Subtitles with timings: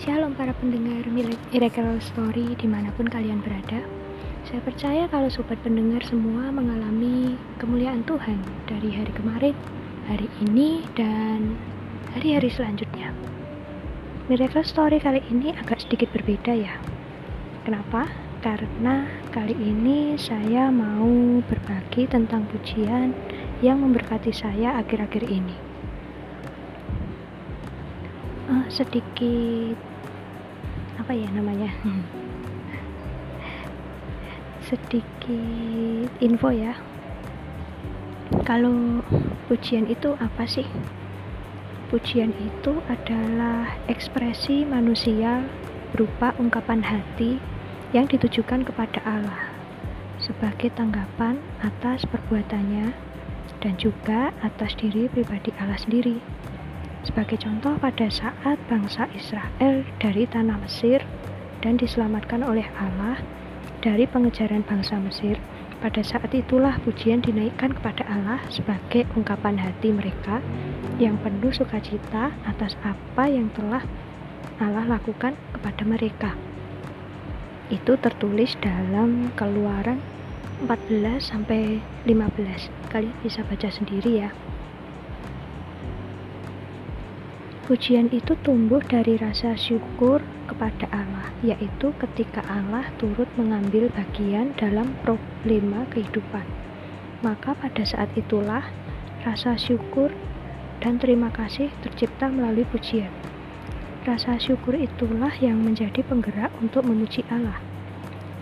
[0.00, 1.04] Shalom para pendengar
[1.52, 3.84] Miracle Story di mana pun kalian berada.
[4.48, 9.52] Saya percaya kalau sobat pendengar semua mengalami kemuliaan Tuhan Dari hari kemarin,
[10.08, 11.52] hari ini, dan
[12.16, 13.12] hari-hari selanjutnya.
[14.32, 16.80] Miracle Story kali ini agak sedikit berbeda ya.
[17.68, 18.08] Kenapa?
[18.40, 19.04] Karena
[19.36, 23.12] kali ini saya mau berbagi tentang pujian
[23.60, 25.56] yang memberkati saya akhir-akhir ini.
[28.48, 29.89] Uh, sedikit
[31.00, 31.72] apa ya namanya?
[34.68, 36.76] Sedikit info ya.
[38.44, 39.00] Kalau
[39.48, 40.68] pujian itu apa sih?
[41.88, 45.42] Pujian itu adalah ekspresi manusia
[45.90, 47.42] berupa ungkapan hati
[47.90, 49.50] yang ditujukan kepada Allah
[50.20, 52.92] sebagai tanggapan atas perbuatannya
[53.64, 56.20] dan juga atas diri pribadi Allah sendiri.
[57.00, 61.00] Sebagai contoh pada saat bangsa Israel dari tanah Mesir
[61.64, 63.20] dan diselamatkan oleh Allah
[63.80, 65.40] dari pengejaran bangsa Mesir,
[65.80, 70.44] pada saat itulah pujian dinaikkan kepada Allah sebagai ungkapan hati mereka
[71.00, 73.80] yang penuh sukacita atas apa yang telah
[74.60, 76.36] Allah lakukan kepada mereka.
[77.72, 80.04] Itu tertulis dalam Keluaran
[80.68, 82.92] 14 sampai 15.
[82.92, 84.30] Kalian bisa baca sendiri ya.
[87.70, 90.18] Pujian itu tumbuh dari rasa syukur
[90.50, 96.42] kepada Allah, yaitu ketika Allah turut mengambil bagian dalam problema kehidupan.
[97.22, 98.66] Maka pada saat itulah
[99.22, 100.10] rasa syukur
[100.82, 103.14] dan terima kasih tercipta melalui pujian.
[104.02, 107.62] Rasa syukur itulah yang menjadi penggerak untuk memuji Allah.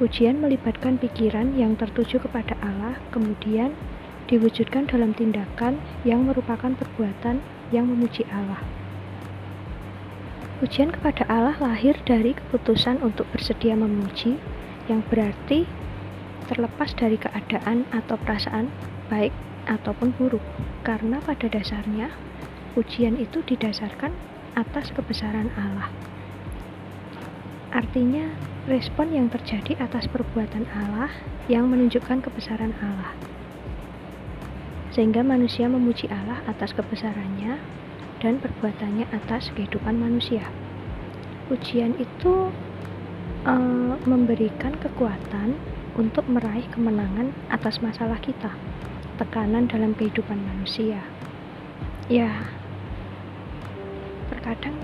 [0.00, 3.76] Pujian melibatkan pikiran yang tertuju kepada Allah, kemudian
[4.24, 5.76] diwujudkan dalam tindakan
[6.08, 7.44] yang merupakan perbuatan
[7.76, 8.64] yang memuji Allah.
[10.58, 14.42] Pujian kepada Allah lahir dari keputusan untuk bersedia memuji,
[14.90, 15.70] yang berarti
[16.50, 18.66] terlepas dari keadaan atau perasaan
[19.06, 19.30] baik
[19.70, 20.42] ataupun buruk,
[20.82, 22.10] karena pada dasarnya
[22.74, 24.10] pujian itu didasarkan
[24.58, 25.94] atas kebesaran Allah.
[27.70, 28.34] Artinya,
[28.66, 31.14] respon yang terjadi atas perbuatan Allah
[31.46, 33.14] yang menunjukkan kebesaran Allah,
[34.90, 37.62] sehingga manusia memuji Allah atas kebesarannya
[38.18, 40.46] dan perbuatannya atas kehidupan manusia.
[41.48, 42.50] Ujian itu
[43.46, 45.56] uh, memberikan kekuatan
[45.98, 48.54] untuk meraih kemenangan atas masalah kita,
[49.18, 51.02] tekanan dalam kehidupan manusia.
[52.06, 52.46] Ya,
[54.30, 54.76] terkadang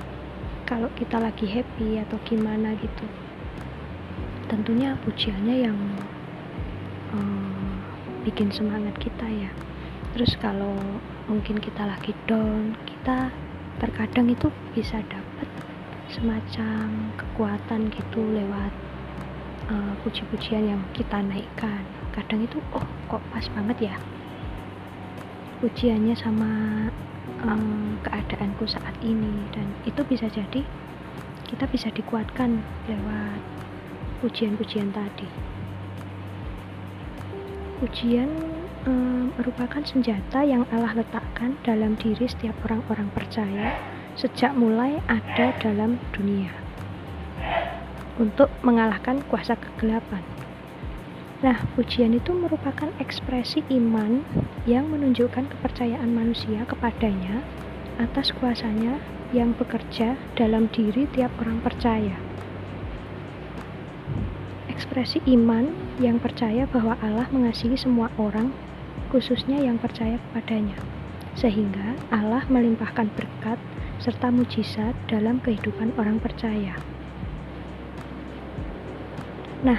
[0.65, 3.06] kalau kita lagi happy atau gimana gitu,
[4.49, 5.78] tentunya pujiannya yang
[7.12, 7.75] uh,
[8.25, 9.51] bikin semangat kita ya.
[10.15, 10.78] Terus kalau
[11.27, 13.28] mungkin kita lagi down kita
[13.84, 15.44] terkadang itu bisa dapat
[16.09, 18.72] semacam kekuatan gitu lewat
[19.69, 21.84] uh, puji-pujian yang kita naikkan.
[22.16, 22.81] Kadang itu oh
[23.12, 23.97] kok pas banget ya?
[25.60, 26.48] Pujiannya sama
[27.44, 29.53] um, keadaanku saat ini.
[29.53, 30.65] Dan itu bisa jadi
[31.44, 32.56] kita bisa dikuatkan
[32.88, 33.41] lewat
[34.25, 35.28] pujian-pujian tadi.
[37.84, 38.32] Pujian
[39.34, 43.77] merupakan senjata yang Allah letakkan dalam diri setiap orang-orang percaya
[44.15, 46.53] sejak mulai ada dalam dunia
[48.15, 50.22] untuk mengalahkan kuasa kegelapan.
[51.43, 54.25] Nah, pujian itu merupakan ekspresi iman
[54.65, 57.45] yang menunjukkan kepercayaan manusia kepadanya
[58.01, 58.97] atas kuasanya
[59.34, 62.16] yang bekerja dalam diri tiap orang percaya.
[64.71, 68.55] Ekspresi iman yang percaya bahwa Allah mengasihi semua orang
[69.14, 70.75] khususnya yang percaya kepadanya,
[71.38, 73.62] sehingga Allah melimpahkan berkat
[74.02, 76.75] serta mujizat dalam kehidupan orang percaya.
[79.62, 79.78] Nah,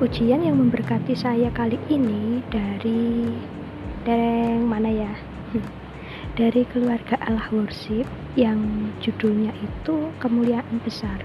[0.00, 3.28] ujian yang memberkati saya kali ini dari
[4.08, 5.12] dereng mana ya?
[6.40, 11.20] Dari keluarga Allah Worship yang judulnya itu kemuliaan besar.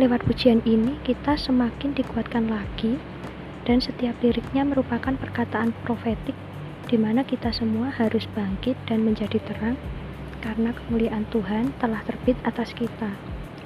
[0.00, 2.96] Lewat pujian ini kita semakin dikuatkan lagi
[3.70, 6.34] dan setiap liriknya merupakan perkataan profetik
[6.90, 9.78] di mana kita semua harus bangkit dan menjadi terang
[10.42, 13.14] karena kemuliaan Tuhan telah terbit atas kita.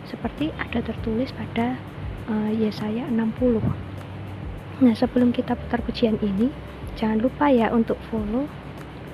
[0.04, 1.80] Seperti ada tertulis pada
[2.28, 3.64] uh, Yesaya 60
[4.84, 6.52] nah sebelum kita putar pujian ini
[6.98, 8.44] jangan lupa ya untuk follow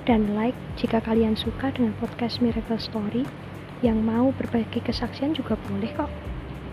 [0.09, 3.23] dan like jika kalian suka dengan podcast Miracle Story.
[3.81, 6.11] Yang mau berbagi kesaksian juga boleh kok.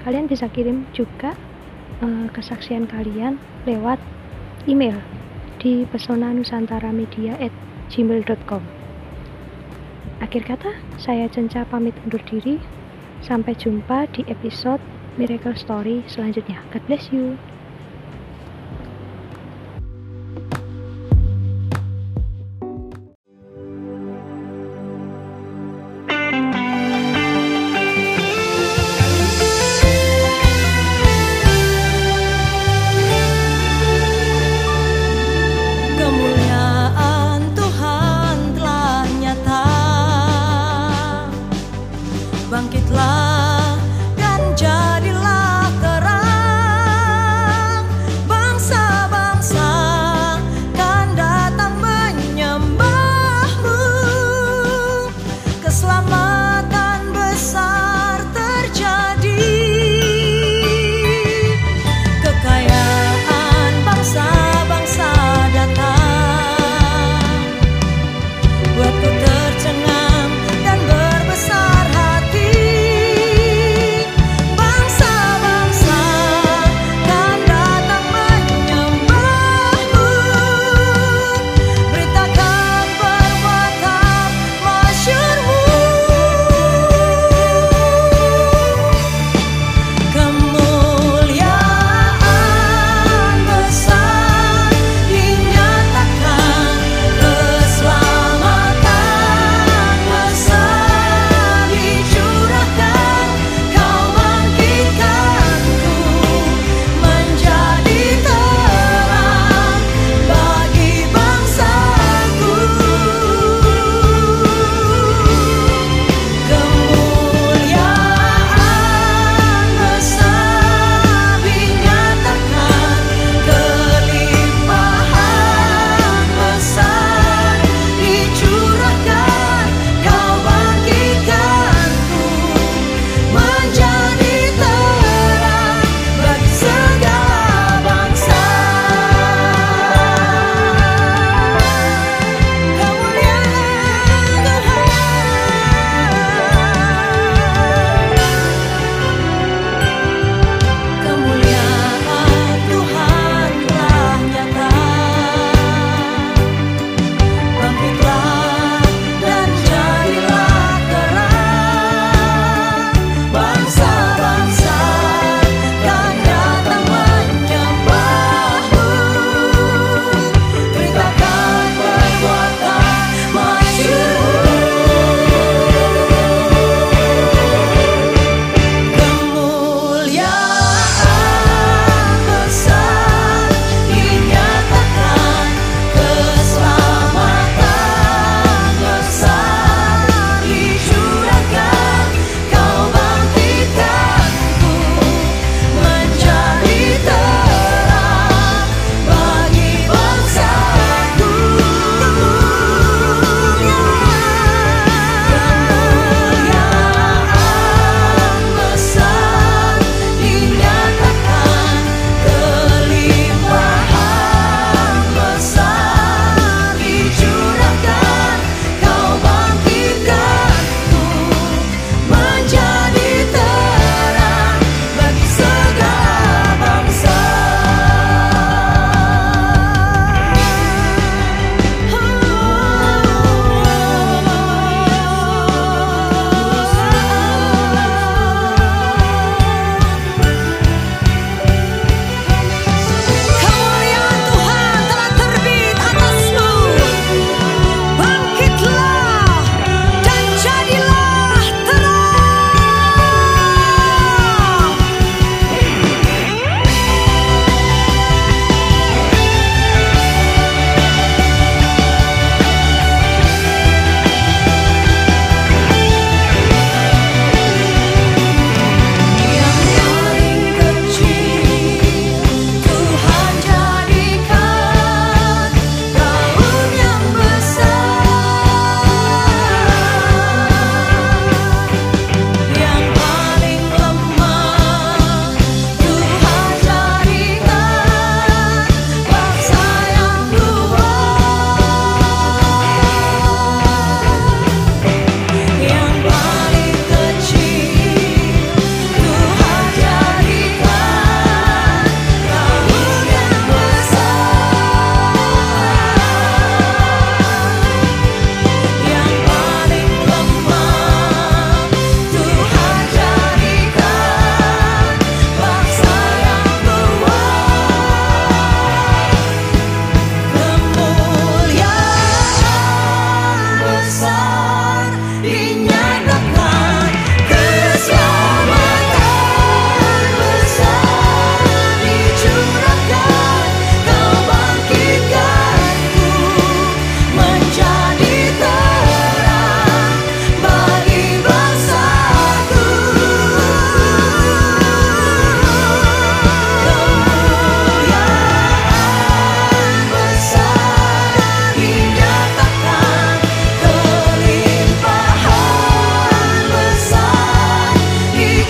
[0.05, 1.33] Kalian bisa kirim juga
[2.03, 3.99] uh, kesaksian kalian lewat
[4.67, 4.99] email
[5.59, 7.55] di pesona nusantara media at
[7.91, 8.79] gmail.com
[10.19, 12.59] Akhir kata, saya Cenca pamit undur diri.
[13.23, 14.83] Sampai jumpa di episode
[15.15, 16.63] Miracle Story selanjutnya.
[16.75, 17.39] God bless you.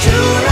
[0.06, 0.47] you